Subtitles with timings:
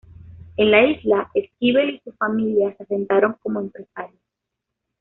[0.57, 4.17] En la isla, Esquivel y su familia se asentaron como empresarios.